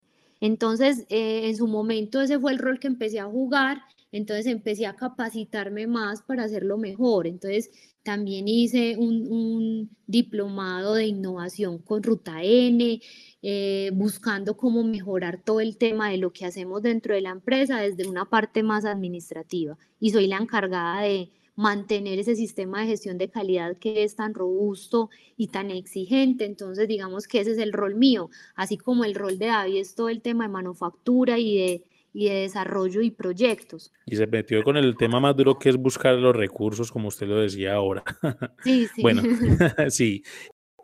[0.41, 3.81] Entonces, en su momento ese fue el rol que empecé a jugar
[4.13, 7.25] entonces empecé a capacitarme más para hacerlo mejor.
[7.25, 7.71] Entonces
[8.03, 13.01] también hice un, diplomado de innovación con Ruta N,
[13.41, 17.79] eh, buscando cómo mejorar todo el tema de lo que hacemos dentro de la empresa
[17.79, 19.77] desde una parte más administrativa.
[19.99, 24.35] Y soy la encargada de mantener ese sistema de gestión de calidad que es tan
[24.35, 26.45] robusto y tan exigente.
[26.45, 29.95] Entonces, digamos que ese es el rol mío, así como el rol de David es
[29.95, 33.91] todo el tema de manufactura y de y de desarrollo y proyectos.
[34.05, 37.27] Y se metió con el tema más duro que es buscar los recursos, como usted
[37.27, 38.03] lo decía ahora.
[38.63, 39.01] Sí, sí.
[39.01, 39.21] Bueno,
[39.89, 40.23] sí.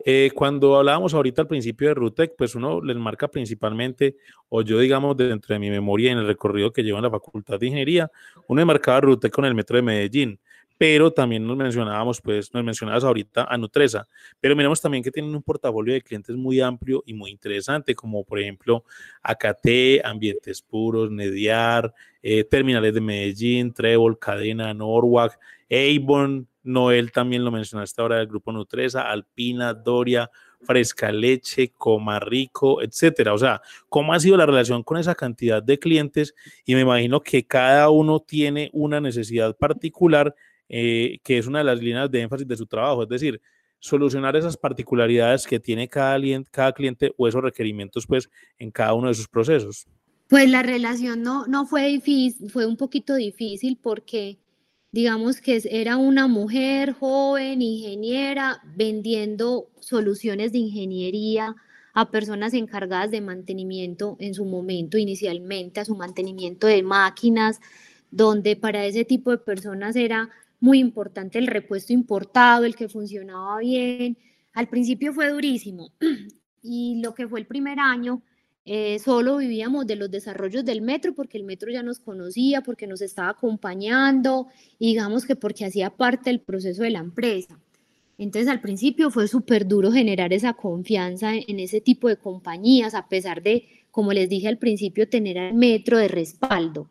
[0.04, 4.16] Eh, cuando hablábamos ahorita al principio de Rutec, pues uno les marca principalmente,
[4.48, 7.60] o yo digamos dentro de mi memoria en el recorrido que llevo en la Facultad
[7.60, 8.10] de Ingeniería,
[8.48, 10.40] uno marcaba Rutec con el Metro de Medellín
[10.80, 14.08] pero también nos mencionábamos, pues, nos mencionabas ahorita a Nutresa,
[14.40, 18.24] pero miramos también que tienen un portafolio de clientes muy amplio y muy interesante, como
[18.24, 18.82] por ejemplo
[19.20, 25.38] AKT, Ambientes Puros, Nediar, eh, Terminales de Medellín, Trébol, Cadena, Norwalk,
[25.70, 30.30] Avon, Noel también lo mencionaste ahora del grupo Nutresa, Alpina, Doria,
[30.62, 33.34] Fresca Leche, Coma Rico, etcétera.
[33.34, 36.34] O sea, ¿cómo ha sido la relación con esa cantidad de clientes?
[36.64, 40.34] Y me imagino que cada uno tiene una necesidad particular
[40.72, 43.40] eh, que es una de las líneas de énfasis de su trabajo, es decir,
[43.80, 46.16] solucionar esas particularidades que tiene cada,
[46.52, 49.88] cada cliente o esos requerimientos pues en cada uno de sus procesos.
[50.28, 54.38] Pues la relación no, no fue difícil, fue un poquito difícil porque
[54.92, 61.56] digamos que era una mujer joven, ingeniera, vendiendo soluciones de ingeniería
[61.94, 67.58] a personas encargadas de mantenimiento en su momento, inicialmente a su mantenimiento de máquinas,
[68.12, 70.30] donde para ese tipo de personas era
[70.60, 74.18] muy importante el repuesto importado, el que funcionaba bien.
[74.52, 75.92] Al principio fue durísimo
[76.62, 78.22] y lo que fue el primer año,
[78.66, 82.86] eh, solo vivíamos de los desarrollos del metro porque el metro ya nos conocía, porque
[82.86, 87.58] nos estaba acompañando digamos que porque hacía parte del proceso de la empresa.
[88.18, 93.08] Entonces al principio fue súper duro generar esa confianza en ese tipo de compañías, a
[93.08, 96.90] pesar de, como les dije al principio, tener al metro de respaldo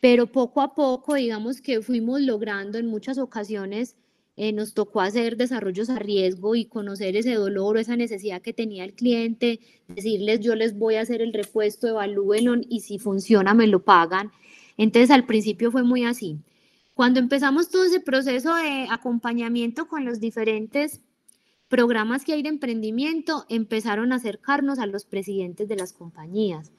[0.00, 3.96] pero poco a poco, digamos que fuimos logrando en muchas ocasiones
[4.40, 8.52] eh, nos tocó hacer desarrollos a riesgo y conocer ese dolor o esa necesidad que
[8.52, 9.58] tenía el cliente,
[9.88, 14.30] decirles yo les voy a hacer el repuesto, evalúenlo y si funciona me lo pagan.
[14.76, 16.38] Entonces al principio fue muy así.
[16.94, 21.00] Cuando empezamos todo ese proceso de acompañamiento con los diferentes
[21.66, 26.70] programas que hay de emprendimiento, empezaron a acercarnos a los presidentes de las compañías.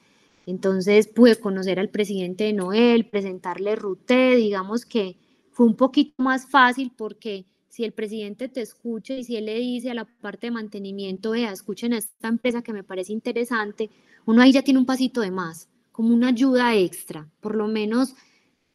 [0.50, 5.16] Entonces pude conocer al presidente de Noel, presentarle Rute, digamos que
[5.52, 9.60] fue un poquito más fácil porque si el presidente te escucha y si él le
[9.60, 13.92] dice a la parte de mantenimiento, vea, escuchen a esta empresa que me parece interesante,
[14.26, 17.30] uno ahí ya tiene un pasito de más, como una ayuda extra.
[17.42, 18.16] Por lo menos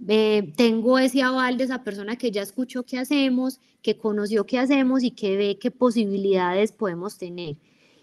[0.06, 4.60] eh, tengo ese aval de esa persona que ya escuchó qué hacemos, que conoció qué
[4.60, 7.56] hacemos y que ve qué posibilidades podemos tener.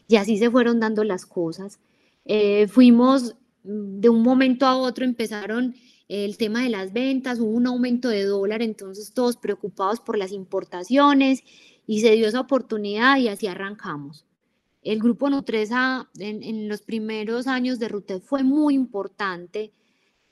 [0.10, 1.80] Y así se fueron dando las cosas.
[2.26, 5.76] Eh, fuimos de un momento a otro, empezaron
[6.08, 10.32] el tema de las ventas, hubo un aumento de dólar, entonces todos preocupados por las
[10.32, 11.44] importaciones
[11.88, 14.26] y se dio esa oportunidad y así arrancamos.
[14.82, 19.72] El grupo Nutresa en, los primeros años de Rutet fue muy importante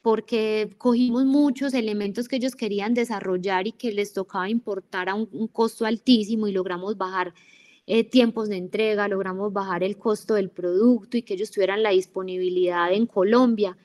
[0.02, 5.48] porque cogimos muchos elementos que ellos querían desarrollar y que les tocaba importar a un,
[5.48, 7.34] costo altísimo y logramos bajar
[7.92, 11.90] eh, tiempos de entrega, logramos bajar el costo del producto y que ellos tuvieran la
[11.90, 13.76] disponibilidad en Colombia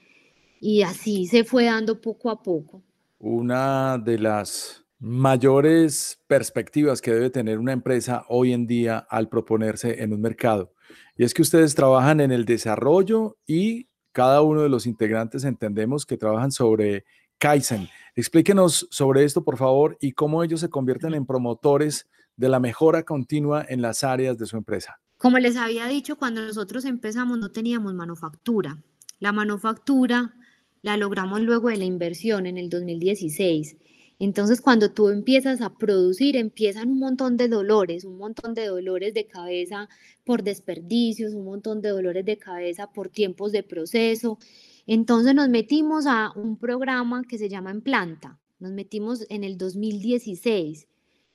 [0.61, 2.83] y así se fue dando poco a poco.
[3.19, 10.03] Una de las mayores perspectivas que debe tener una empresa hoy en día al proponerse
[10.03, 10.75] en un mercado.
[11.17, 16.05] Y es que ustedes trabajan en el desarrollo y cada uno de los integrantes entendemos
[16.05, 17.07] que trabajan sobre
[17.39, 17.89] Kaizen.
[18.15, 23.05] Explíquenos sobre esto, por favor, y cómo ellos se convierten en promotores de la mejora
[23.05, 25.01] continua en las áreas de su empresa.
[25.19, 28.83] Como les había dicho, cuando nosotros empezamos no teníamos manufactura.
[29.21, 30.35] La manufactura
[30.83, 33.77] la logramos luego de la inversión en el 2016.
[34.19, 39.13] Entonces, cuando tú empiezas a producir, empiezan un montón de dolores, un montón de dolores
[39.15, 39.89] de cabeza
[40.25, 44.39] por desperdicios, un montón de dolores de cabeza por tiempos de proceso.
[44.87, 48.39] Entonces nos metimos a un programa que se llama En Planta.
[48.59, 50.87] Nos metimos en el 2016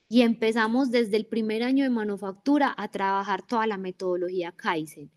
[0.10, 5.12] y empezamos desde el primer año de manufactura a trabajar toda la metodología Kaizen,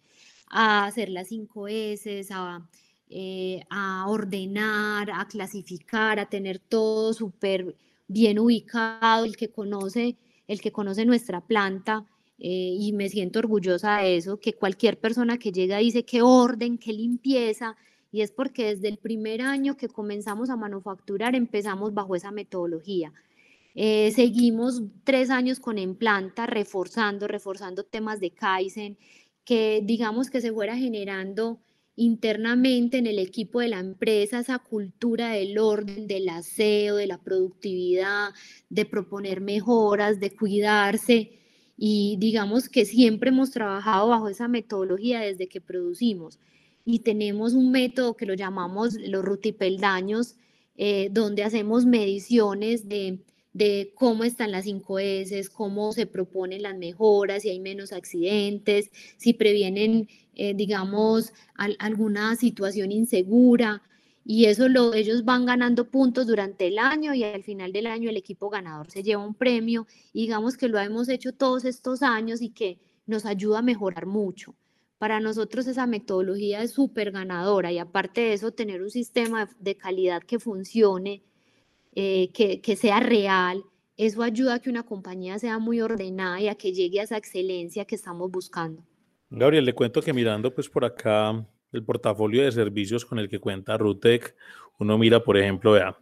[0.48, 2.68] a hacer las 5 S, a
[3.14, 7.76] eh, a ordenar, a clasificar, a tener todo súper
[8.08, 10.16] bien ubicado, el que conoce,
[10.48, 12.06] el que conoce nuestra planta,
[12.38, 16.78] eh, y me siento orgullosa de eso, que cualquier persona que llega dice qué orden,
[16.78, 17.76] qué limpieza,
[18.10, 23.12] y es porque desde el primer año que comenzamos a manufacturar empezamos bajo esa metodología.
[23.74, 28.98] Eh, seguimos tres años con en planta, reforzando, reforzando temas de Kaizen,
[29.44, 31.60] que digamos que se fuera generando
[31.96, 37.18] internamente en el equipo de la empresa esa cultura del orden, del aseo, de la
[37.18, 38.30] productividad,
[38.70, 41.38] de proponer mejoras, de cuidarse.
[41.76, 46.38] Y digamos que siempre hemos trabajado bajo esa metodología desde que producimos.
[46.84, 50.36] Y tenemos un método que lo llamamos los rutipeldaños,
[50.76, 53.20] eh, donde hacemos mediciones de
[53.52, 59.34] de cómo están las 5S, cómo se proponen las mejoras, si hay menos accidentes, si
[59.34, 63.82] previenen, eh, digamos, alguna situación insegura.
[64.24, 68.08] Y eso lo, ellos van ganando puntos durante el año y al final del año
[68.08, 69.86] el equipo ganador se lleva un premio.
[70.12, 74.06] Y digamos que lo hemos hecho todos estos años y que nos ayuda a mejorar
[74.06, 74.54] mucho.
[74.98, 79.76] Para nosotros esa metodología es súper ganadora y aparte de eso tener un sistema de
[79.76, 81.24] calidad que funcione,
[81.94, 83.62] eh, que, sea real,
[83.96, 87.16] eso ayuda a que una compañía sea muy ordenada y a que llegue a esa
[87.16, 88.82] excelencia que estamos buscando.
[89.28, 93.38] Gabriel, le cuento que mirando pues por acá el portafolio de servicios con el que
[93.38, 94.34] cuenta Rutec,
[94.78, 95.98] uno mira, por ejemplo, vea,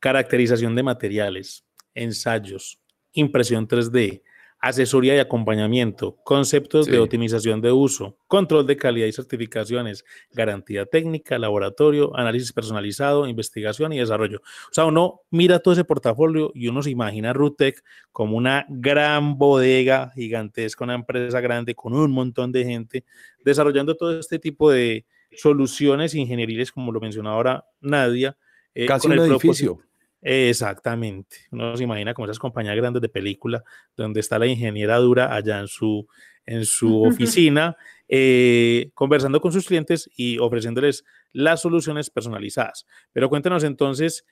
[0.00, 1.64] caracterización de materiales,
[1.94, 2.78] ensayos,
[3.12, 4.22] impresión 3D,
[4.62, 11.36] asesoría y acompañamiento, conceptos de optimización de uso, control de calidad y certificaciones, garantía técnica,
[11.36, 14.38] laboratorio, análisis personalizado, investigación y desarrollo.
[14.38, 19.36] O sea, uno mira todo ese portafolio y uno se imagina Rutec como una gran
[19.36, 23.04] bodega gigantesca, una empresa grande con un montón de gente
[23.44, 28.36] desarrollando todo este tipo de soluciones ingenieriles, como lo mencionaba ahora Nadia.
[28.76, 29.80] Eh, Casi un edificio.
[30.22, 31.36] Exactamente.
[31.50, 33.64] Uno se imagina como esas compañías grandes de película,
[33.96, 36.06] donde está la ingeniera dura allá en su,
[36.46, 37.76] en su oficina,
[38.08, 42.86] eh, conversando con sus clientes y ofreciéndoles las soluciones personalizadas.
[43.12, 44.24] Pero cuéntenos entonces,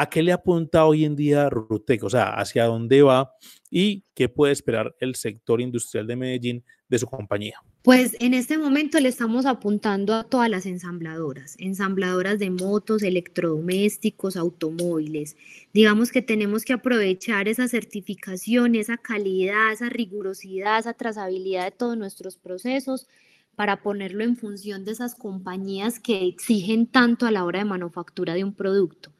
[0.00, 2.04] ¿A qué le apunta hoy en día Rutec?
[2.04, 3.34] O sea, ¿hacia dónde va
[3.68, 7.60] y qué puede esperar el sector industrial de Medellín de su compañía?
[7.82, 14.36] Pues en este momento le estamos apuntando a todas las ensambladoras, ensambladoras de motos, electrodomésticos,
[14.36, 15.36] automóviles.
[15.74, 21.98] Digamos que tenemos que aprovechar esa certificación, esa calidad, esa rigurosidad, esa trazabilidad de todos
[21.98, 23.08] nuestros procesos
[23.56, 28.34] para ponerlo en función de esas compañías que exigen tanto a la hora de manufactura
[28.34, 29.10] de un producto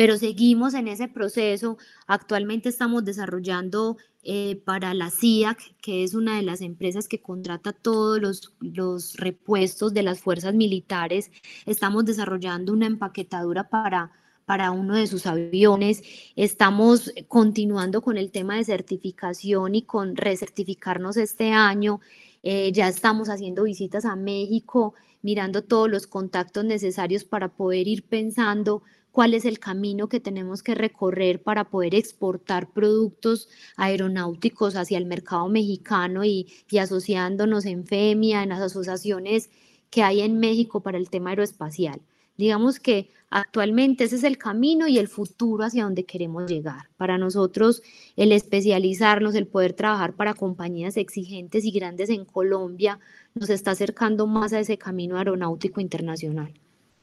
[0.00, 1.76] pero seguimos en ese proceso.
[2.06, 7.74] Actualmente estamos desarrollando eh, para la CIAC, que es una de las empresas que contrata
[7.74, 11.30] todos los, los repuestos de las fuerzas militares,
[11.66, 14.10] estamos desarrollando una empaquetadura para
[14.46, 16.02] para uno de sus aviones.
[16.34, 22.00] Estamos continuando con el tema de certificación y con recertificarnos este año.
[22.42, 28.02] Eh, ya estamos haciendo visitas a México, mirando todos los contactos necesarios para poder ir
[28.04, 28.82] pensando
[29.12, 35.06] cuál es el camino que tenemos que recorrer para poder exportar productos aeronáuticos hacia el
[35.06, 36.46] mercado mexicano y,
[36.78, 39.50] asociándonos en FEMIA, en las asociaciones
[39.90, 42.00] que hay en México para el tema aeroespacial.
[42.36, 46.88] Digamos que actualmente ese es el camino y el futuro hacia donde queremos llegar.
[46.96, 47.82] Para nosotros,
[48.16, 52.98] el especializarnos, el poder trabajar para compañías exigentes y grandes en Colombia,
[53.34, 56.54] nos está acercando más a ese camino aeronáutico internacional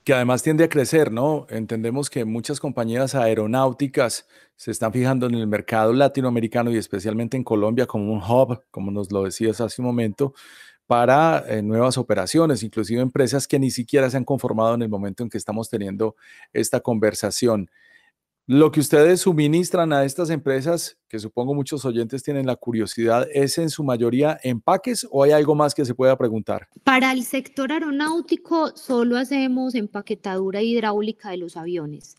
[0.08, 1.48] que además tiende a crecer, ¿no?
[1.50, 7.44] Entendemos que muchas compañías aeronáuticas se están fijando en el mercado latinoamericano y especialmente en
[7.44, 10.34] Colombia como un hub, como nos lo decías hace un momento,
[10.86, 15.24] para eh, nuevas operaciones, inclusive empresas que ni siquiera se han conformado en el momento
[15.24, 16.16] en que estamos teniendo
[16.54, 17.70] esta conversación.
[18.50, 23.58] Lo que ustedes suministran a estas empresas, que supongo muchos oyentes tienen la curiosidad, ¿es
[23.58, 26.70] en su mayoría empaques o hay algo más que se pueda preguntar?
[26.86, 32.16] Para el sector aeronáutico solo hacemos empaquetadura hidráulica de los aviones.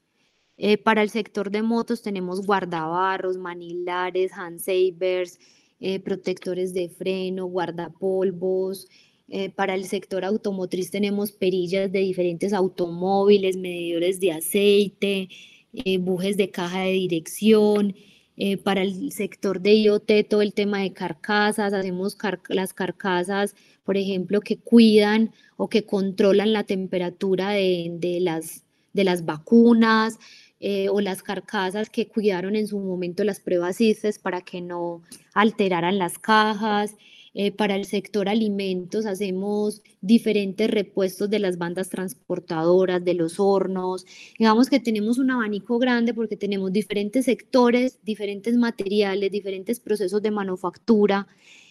[0.59, 5.39] Eh, para el sector de motos tenemos guardabarros, manilares, handsavers,
[5.81, 8.87] eh, protectores de freno, guardapolvos.
[9.29, 15.31] Eh, para el sector automotriz tenemos perillas de diferentes automóviles, medidores de aceite,
[15.73, 17.95] eh, bujes de caja de dirección,
[18.41, 22.16] eh, para el sector de IoT todo el tema de carcasas, hacemos
[22.49, 28.62] las carcasas, por ejemplo, que cuidan o que controlan la temperatura de, las,
[28.93, 30.19] de las vacunas,
[30.61, 35.03] eh, o las carcasas que cuidaron en su momento las pruebas CISES para que no
[35.35, 36.97] alteraran las cajas.
[37.35, 44.07] Eh, para el sector alimentos hacemos diferentes repuestos de las bandas transportadoras, de los hornos.
[44.39, 50.31] Digamos que tenemos un abanico grande porque tenemos diferentes sectores, diferentes materiales, diferentes procesos de
[50.31, 51.26] manufactura.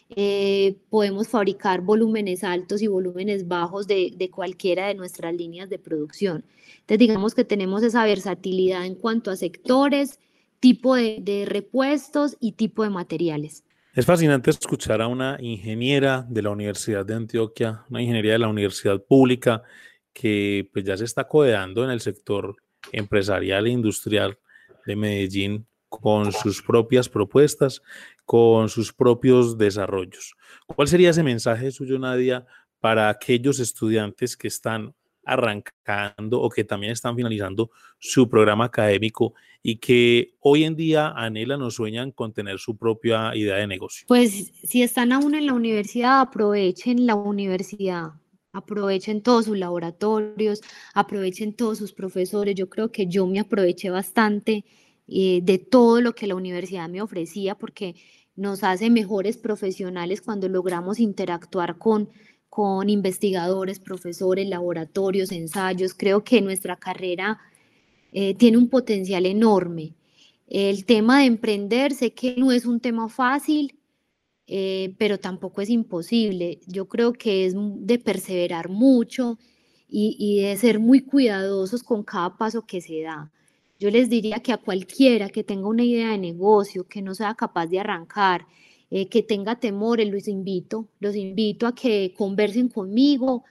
[0.09, 6.45] Eh, podemos fabricar volúmenes altos y volúmenes bajos de, cualquiera de nuestras líneas de producción.
[6.81, 10.19] Entonces, digamos que tenemos esa versatilidad en cuanto a sectores,
[10.59, 13.63] tipo de repuestos y tipo de materiales.
[13.97, 18.47] Es fascinante escuchar a una ingeniera de la Universidad de Antioquia, una ingeniería de la
[18.47, 19.63] Universidad Pública,
[20.13, 22.55] que pues ya se está codeando en el sector
[22.91, 24.37] empresarial e industrial
[24.85, 27.81] de Medellín con sus propias propuestas,
[28.23, 30.35] con sus propios desarrollos.
[30.67, 32.45] ¿Cuál sería ese mensaje suyo, Nadia,
[32.79, 34.93] para aquellos estudiantes que están
[35.27, 37.69] arrancando o que también están finalizando
[37.99, 43.35] su programa académico y que hoy en día anhelan o sueñan con tener su propia
[43.35, 44.05] idea de negocio?
[44.07, 48.13] Pues si están aún en la universidad, aprovechen la universidad,
[48.53, 50.61] aprovechen todos sus laboratorios,
[50.93, 52.55] aprovechen todos sus profesores.
[52.55, 54.63] Yo creo que yo me aproveché bastante
[55.07, 57.95] eh, de todo lo que la universidad me ofrecía porque
[58.35, 62.09] nos hace mejores profesionales cuando logramos interactuar con
[62.49, 65.93] con investigadores, profesores, laboratorios, ensayos.
[65.93, 67.39] Creo que nuestra carrera
[68.11, 69.93] eh, tiene un potencial enorme.
[70.47, 73.77] El tema de emprender, sé que no es un tema fácil,
[74.47, 76.61] eh, pero tampoco es imposible.
[76.67, 79.37] Yo creo que es de perseverar mucho
[79.89, 83.31] y, y de ser muy cuidadosos con cada paso que se da.
[83.79, 87.35] Yo les diría que a cualquiera que tenga una idea de negocio, que no sea
[87.35, 88.47] capaz de arrancar,
[88.89, 93.43] eh, que tenga temores, los invito, los invito a que conversen conmigo,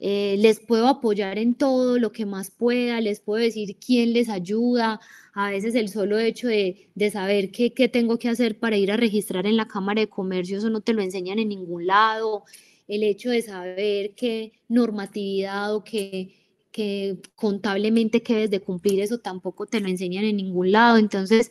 [0.00, 4.28] eh, les puedo apoyar en todo lo que más pueda, les puedo decir quién les
[4.28, 4.98] ayuda,
[5.34, 8.90] a veces el solo hecho de, de saber qué, qué, tengo que hacer para ir
[8.90, 12.44] a registrar en la Cámara de Comercio, eso no te lo enseñan en ningún lado,
[12.88, 16.34] el hecho de saber qué normatividad o qué,
[16.72, 21.50] que contablemente qué debes de cumplir, eso tampoco te lo enseñan en ningún lado, entonces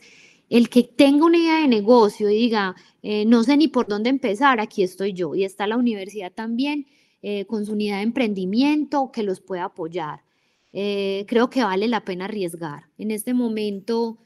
[0.50, 4.10] el que tenga una idea de negocio y diga, eh, no sé ni por dónde
[4.10, 5.34] empezar, aquí estoy yo.
[5.34, 6.86] Y está la universidad también
[7.22, 10.22] eh, con su unidad de emprendimiento que los puede apoyar.
[10.72, 12.84] eh, creo que vale la pena arriesgar.
[12.98, 14.18] En este momento,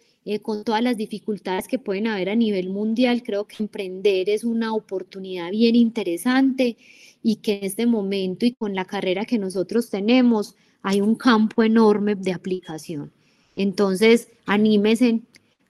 [0.42, 4.74] con todas las dificultades que pueden haber a nivel mundial, creo que emprender es una
[4.74, 6.78] oportunidad bien interesante
[7.22, 11.62] y que en este momento y con la carrera que nosotros tenemos, hay un campo
[11.62, 13.12] enorme de aplicación.
[13.56, 15.22] Entonces, anímese.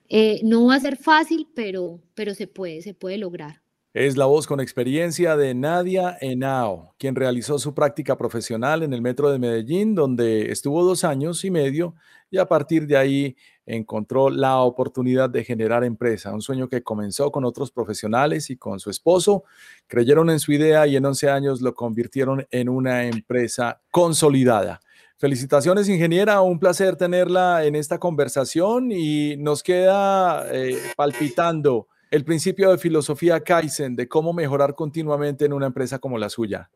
[0.09, 3.63] Eh, no va a ser fácil, pero, pero se puede, se puede lograr.
[3.95, 9.01] Es la voz con experiencia de Nadia Henao, quien realizó su práctica profesional en el
[9.01, 11.95] Metro de Medellín, donde estuvo dos años y medio
[12.29, 17.31] y a partir de ahí encontró la oportunidad de generar empresa, un sueño que comenzó
[17.31, 19.45] con otros profesionales y con su esposo.
[19.87, 24.81] Creyeron en su idea y en 11 años lo convirtieron en una empresa consolidada.
[25.17, 26.41] Felicitaciones, ingeniera.
[26.43, 33.41] Un placer tenerla en esta conversación y nos queda eh, palpitando el principio de filosofía
[33.41, 36.71] Kaizen de cómo mejorar continuamente en una empresa como la suya.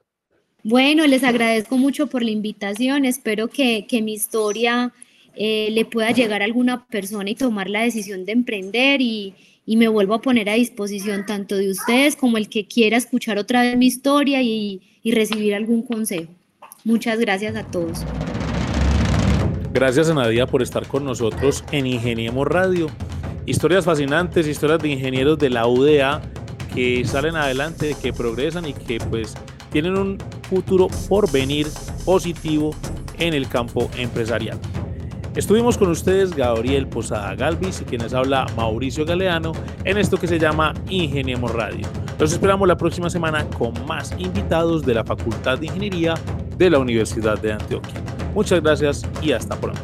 [0.64, 3.04] Bueno, les agradezco mucho por la invitación.
[3.04, 4.92] Espero que, mi historia
[5.36, 9.34] eh, le pueda llegar a alguna persona y tomar la decisión de emprender y,
[9.66, 13.60] me vuelvo a poner a disposición tanto de ustedes como el que quiera escuchar otra
[13.60, 16.37] vez mi historia y, y recibir algún consejo.
[16.88, 18.02] Muchas gracias a todos.
[19.74, 22.86] Gracias a Nadia por estar con nosotros en Ingeniemos Radio.
[23.44, 26.22] Historias fascinantes, historias de ingenieros de la UDA
[26.74, 29.34] que salen adelante, que progresan y que pues
[29.70, 30.16] tienen un
[30.48, 31.66] futuro por venir
[32.06, 32.74] positivo
[33.18, 34.58] en el campo empresarial.
[35.36, 39.52] Estuvimos con ustedes Gabriel Posada Galvis y quienes habla Mauricio Galeano
[39.84, 41.86] en esto que se llama Ingeniemos Radio.
[42.18, 46.14] Los esperamos la próxima semana con más invitados de la Facultad de Ingeniería
[46.56, 48.02] de la Universidad de Antioquia.
[48.34, 49.80] Muchas gracias y hasta pronto.